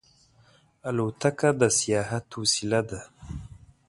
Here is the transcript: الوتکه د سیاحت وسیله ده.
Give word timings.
الوتکه 0.87 1.49
د 1.59 1.61
سیاحت 1.79 2.27
وسیله 2.41 2.81
ده. 2.89 3.01